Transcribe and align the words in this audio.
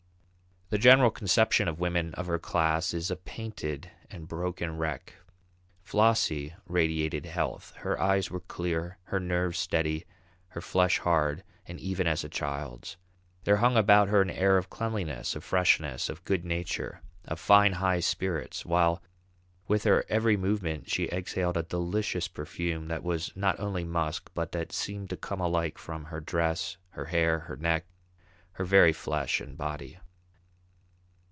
The 0.73 0.77
general 0.77 1.11
conception 1.11 1.67
of 1.67 1.81
women 1.81 2.13
of 2.13 2.27
her 2.27 2.39
class 2.39 2.93
is 2.93 3.11
a 3.11 3.17
painted 3.17 3.91
and 4.09 4.25
broken 4.25 4.77
wreck. 4.77 5.15
Flossie 5.83 6.53
radiated 6.65 7.25
health; 7.25 7.73
her 7.79 7.99
eyes 7.99 8.31
were 8.31 8.39
clear, 8.39 8.97
her 9.03 9.19
nerves 9.19 9.59
steady, 9.59 10.05
her 10.47 10.61
flesh 10.61 10.97
hard 10.99 11.43
and 11.65 11.77
even 11.77 12.07
as 12.07 12.23
a 12.23 12.29
child's. 12.29 12.95
There 13.43 13.57
hung 13.57 13.75
about 13.75 14.07
her 14.07 14.21
an 14.21 14.29
air 14.29 14.57
of 14.57 14.69
cleanliness, 14.69 15.35
of 15.35 15.43
freshness, 15.43 16.07
of 16.07 16.23
good 16.23 16.45
nature, 16.45 17.01
of 17.25 17.37
fine, 17.37 17.73
high 17.73 17.99
spirits, 17.99 18.65
while 18.65 19.03
with 19.67 19.85
every 19.85 20.37
movement 20.37 20.89
she 20.89 21.09
exhaled 21.11 21.57
a 21.57 21.63
delicious 21.63 22.29
perfume 22.29 22.87
that 22.87 23.03
was 23.03 23.33
not 23.35 23.59
only 23.59 23.83
musk, 23.83 24.31
but 24.33 24.53
that 24.53 24.71
seemed 24.71 25.09
to 25.09 25.17
come 25.17 25.41
alike 25.41 25.77
from 25.77 26.05
her 26.05 26.21
dress, 26.21 26.77
her 26.91 27.07
hair, 27.07 27.39
her 27.39 27.57
neck, 27.57 27.87
her 28.53 28.63
very 28.63 28.93
flesh 28.93 29.41
and 29.41 29.57
body. 29.57 29.97